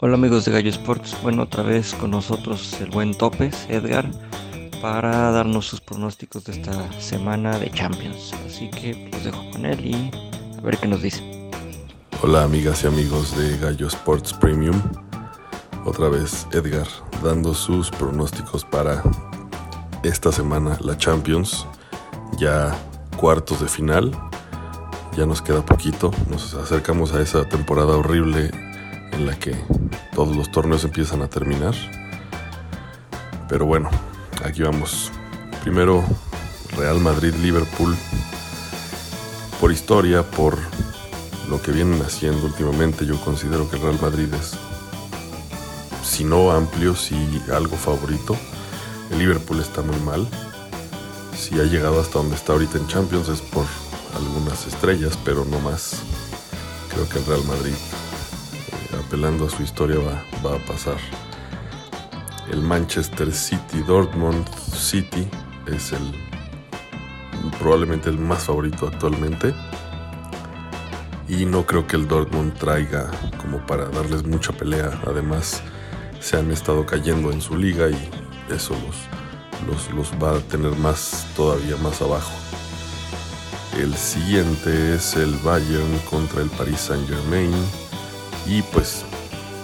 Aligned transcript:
Hola 0.00 0.14
amigos 0.14 0.44
de 0.44 0.52
Gallo 0.52 0.70
Sports, 0.70 1.16
bueno 1.24 1.42
otra 1.42 1.64
vez 1.64 1.92
con 1.92 2.12
nosotros 2.12 2.80
el 2.80 2.88
buen 2.88 3.18
Topes, 3.18 3.66
Edgar, 3.68 4.08
para 4.80 5.32
darnos 5.32 5.66
sus 5.66 5.80
pronósticos 5.80 6.44
de 6.44 6.52
esta 6.52 6.92
semana 7.00 7.58
de 7.58 7.68
Champions. 7.72 8.32
Así 8.46 8.70
que 8.70 9.10
los 9.10 9.24
dejo 9.24 9.50
con 9.50 9.66
él 9.66 9.84
y 9.84 10.12
a 10.56 10.60
ver 10.60 10.76
qué 10.78 10.86
nos 10.86 11.02
dice. 11.02 11.50
Hola 12.22 12.44
amigas 12.44 12.84
y 12.84 12.86
amigos 12.86 13.36
de 13.36 13.58
Gallo 13.58 13.88
Sports 13.88 14.32
Premium, 14.34 14.80
otra 15.84 16.08
vez 16.08 16.46
Edgar 16.52 16.86
dando 17.24 17.52
sus 17.52 17.90
pronósticos 17.90 18.64
para 18.64 19.02
esta 20.04 20.30
semana 20.30 20.78
la 20.80 20.96
Champions, 20.96 21.66
ya 22.38 22.72
cuartos 23.16 23.62
de 23.62 23.66
final, 23.66 24.12
ya 25.16 25.26
nos 25.26 25.42
queda 25.42 25.66
poquito, 25.66 26.12
nos 26.30 26.54
acercamos 26.54 27.12
a 27.14 27.20
esa 27.20 27.48
temporada 27.48 27.96
horrible 27.96 28.52
en 29.18 29.26
la 29.26 29.38
que 29.38 29.56
todos 30.14 30.36
los 30.36 30.50
torneos 30.50 30.84
empiezan 30.84 31.22
a 31.22 31.28
terminar. 31.28 31.74
Pero 33.48 33.66
bueno, 33.66 33.90
aquí 34.44 34.62
vamos. 34.62 35.10
Primero 35.62 36.04
Real 36.76 37.00
Madrid-Liverpool. 37.00 37.96
Por 39.60 39.72
historia, 39.72 40.22
por 40.22 40.56
lo 41.50 41.60
que 41.60 41.72
vienen 41.72 42.00
haciendo 42.02 42.46
últimamente, 42.46 43.04
yo 43.06 43.20
considero 43.20 43.68
que 43.68 43.76
el 43.76 43.82
Real 43.82 43.98
Madrid 44.00 44.32
es, 44.34 44.56
si 46.04 46.22
no 46.22 46.52
amplio, 46.52 46.94
si 46.94 47.42
algo 47.52 47.76
favorito. 47.76 48.36
El 49.10 49.18
Liverpool 49.18 49.60
está 49.60 49.82
muy 49.82 49.98
mal. 50.00 50.28
Si 51.36 51.58
ha 51.58 51.64
llegado 51.64 52.00
hasta 52.00 52.18
donde 52.18 52.36
está 52.36 52.52
ahorita 52.52 52.78
en 52.78 52.86
Champions 52.86 53.28
es 53.28 53.40
por 53.40 53.66
algunas 54.14 54.66
estrellas, 54.66 55.18
pero 55.24 55.44
no 55.44 55.58
más. 55.60 56.02
Creo 56.92 57.08
que 57.08 57.18
el 57.18 57.26
Real 57.26 57.44
Madrid 57.44 57.74
apelando 58.96 59.46
a 59.46 59.50
su 59.50 59.62
historia 59.62 59.98
va, 59.98 60.54
a 60.54 60.66
pasar. 60.66 60.96
El 62.50 62.62
Manchester 62.62 63.32
City 63.32 63.82
Dortmund 63.86 64.48
City 64.74 65.28
es 65.66 65.92
el 65.92 66.14
probablemente 67.58 68.08
el 68.08 68.18
más 68.18 68.44
favorito 68.44 68.86
actualmente. 68.86 69.54
Y 71.28 71.44
no 71.44 71.66
creo 71.66 71.86
que 71.86 71.96
el 71.96 72.08
Dortmund 72.08 72.54
traiga 72.54 73.10
como 73.36 73.58
para 73.66 73.86
darles 73.86 74.24
mucha 74.24 74.52
pelea. 74.52 74.98
Además, 75.06 75.62
se 76.20 76.38
han 76.38 76.50
estado 76.50 76.86
cayendo 76.86 77.30
en 77.30 77.42
su 77.42 77.56
liga 77.56 77.90
y 77.90 78.10
eso 78.50 78.74
los, 78.74 79.90
los, 79.90 79.94
los 79.94 80.22
va 80.22 80.36
a 80.36 80.40
tener 80.40 80.74
más 80.76 81.26
todavía 81.36 81.76
más 81.76 82.00
abajo. 82.00 82.32
El 83.78 83.94
siguiente 83.94 84.94
es 84.94 85.14
el 85.14 85.34
Bayern 85.44 85.98
contra 86.10 86.42
el 86.42 86.50
Paris 86.50 86.80
Saint 86.80 87.06
Germain. 87.08 87.52
Y 88.48 88.62
pues 88.62 89.04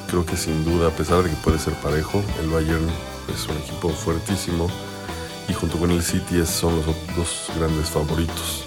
creo 0.08 0.27
que 0.27 0.36
sin 0.36 0.64
duda, 0.64 0.88
a 0.88 0.90
pesar 0.90 1.22
de 1.22 1.30
que 1.30 1.36
puede 1.36 1.58
ser 1.58 1.74
parejo, 1.74 2.22
el 2.42 2.50
Bayern 2.50 2.86
es 3.32 3.48
un 3.48 3.56
equipo 3.56 3.88
fuertísimo 3.88 4.68
y 5.48 5.54
junto 5.54 5.78
con 5.78 5.90
el 5.90 6.02
City 6.02 6.44
son 6.44 6.77
los 6.77 6.86
dos 7.16 7.50
grandes 7.56 7.88
favoritos. 7.88 8.64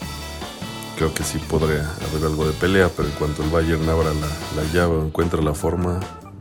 Creo 0.98 1.14
que 1.14 1.24
sí 1.24 1.38
podría 1.38 1.88
haber 2.10 2.26
algo 2.26 2.48
de 2.48 2.54
pelea, 2.54 2.90
pero 2.96 3.08
en 3.08 3.14
cuanto 3.16 3.44
el 3.44 3.50
Bayern 3.50 3.88
abra 3.88 4.12
la, 4.14 4.62
la 4.62 4.72
llave 4.74 4.96
o 4.96 5.06
encuentre 5.06 5.44
la 5.44 5.54
forma, 5.54 6.00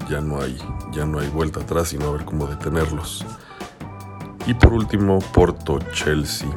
ya 0.09 0.23
no 0.23 0.41
hay, 0.41 0.57
ya 0.93 1.05
no 1.05 1.19
hay 1.19 1.29
vuelta 1.29 1.61
atrás 1.61 1.93
y 1.93 1.99
no 1.99 2.09
a 2.09 2.13
ver 2.13 2.25
cómo 2.25 2.47
detenerlos. 2.47 3.25
Y 4.47 4.55
por 4.55 4.73
último, 4.73 5.19
Porto 5.35 5.79
Chelsea. 5.93 6.49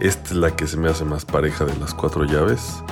Esta 0.00 0.30
es 0.30 0.36
la 0.36 0.54
que 0.54 0.66
se 0.66 0.76
me 0.76 0.88
hace 0.88 1.04
más 1.04 1.24
pareja 1.24 1.64
de 1.64 1.76
las 1.76 1.92
cuatro 1.92 2.24
llaves. 2.24 2.82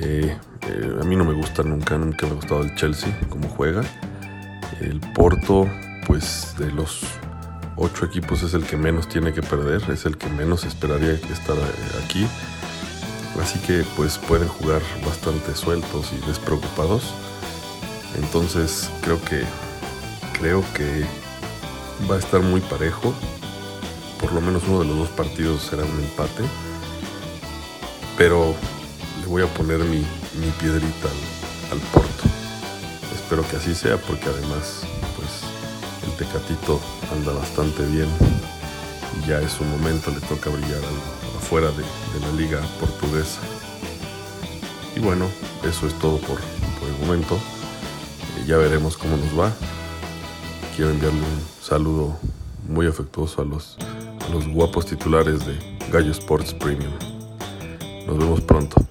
Eh, 0.00 0.36
eh, 0.68 0.98
a 1.00 1.04
mí 1.04 1.16
no 1.16 1.24
me 1.24 1.32
gusta 1.32 1.62
nunca, 1.62 1.96
nunca 1.96 2.26
me 2.26 2.32
ha 2.32 2.34
gustado 2.36 2.62
el 2.62 2.74
Chelsea 2.74 3.16
como 3.28 3.48
juega. 3.48 3.82
El 4.80 5.00
Porto, 5.00 5.68
pues 6.06 6.54
de 6.58 6.70
los 6.70 7.00
ocho 7.76 8.04
equipos 8.04 8.42
es 8.42 8.54
el 8.54 8.64
que 8.64 8.76
menos 8.76 9.08
tiene 9.08 9.32
que 9.32 9.42
perder, 9.42 9.82
es 9.90 10.04
el 10.04 10.18
que 10.18 10.28
menos 10.28 10.64
esperaría 10.64 11.12
estar 11.12 11.56
eh, 11.56 12.04
aquí. 12.04 12.26
Así 13.40 13.58
que 13.60 13.84
pues 13.96 14.18
pueden 14.18 14.48
jugar 14.48 14.82
bastante 15.06 15.54
sueltos 15.54 16.12
y 16.12 16.26
despreocupados. 16.26 17.14
Entonces 18.16 18.90
creo 19.02 19.22
que 19.24 19.44
creo 20.38 20.64
que 20.74 21.04
va 22.10 22.16
a 22.16 22.18
estar 22.18 22.40
muy 22.40 22.60
parejo. 22.60 23.14
Por 24.20 24.32
lo 24.32 24.40
menos 24.40 24.64
uno 24.66 24.80
de 24.80 24.86
los 24.86 24.96
dos 24.98 25.08
partidos 25.10 25.62
será 25.62 25.84
un 25.84 25.98
empate. 26.00 26.42
Pero 28.16 28.54
le 29.20 29.26
voy 29.26 29.42
a 29.42 29.46
poner 29.46 29.78
mi, 29.80 30.04
mi 30.38 30.50
piedrita 30.52 31.08
al, 31.72 31.78
Porto. 31.92 32.24
Espero 33.14 33.46
que 33.48 33.56
así 33.56 33.74
sea 33.74 33.96
porque 33.96 34.24
además 34.24 34.82
pues 35.16 35.42
el 36.06 36.16
Tecatito 36.16 36.80
anda 37.12 37.32
bastante 37.32 37.84
bien 37.86 38.08
y 39.18 39.28
ya 39.28 39.40
es 39.40 39.52
su 39.52 39.64
momento, 39.64 40.10
le 40.10 40.20
toca 40.20 40.50
brillar 40.50 40.80
afuera 41.36 41.68
de, 41.70 41.84
la 42.20 42.32
liga 42.32 42.60
portuguesa. 42.80 43.40
Y 44.96 45.00
bueno, 45.00 45.26
eso 45.64 45.86
es 45.86 45.98
todo 45.98 46.18
por, 46.18 46.38
el 46.38 47.06
momento. 47.06 47.34
Eh, 47.34 48.44
ya 48.46 48.56
veremos 48.56 48.96
cómo 48.96 49.16
nos 49.16 49.38
va. 49.38 49.52
Quiero 50.76 50.90
enviarle 50.90 51.20
un 51.20 51.42
saludo 51.62 52.16
muy 52.68 52.86
afectuoso 52.86 53.42
a 53.42 53.44
los, 53.44 53.76
a 54.26 54.32
los 54.32 54.46
guapos 54.48 54.86
titulares 54.86 55.44
de 55.46 55.58
Gallo 55.90 56.12
Sports 56.12 56.54
Premium. 56.54 56.92
Nos 58.06 58.18
vemos 58.18 58.40
pronto. 58.40 58.88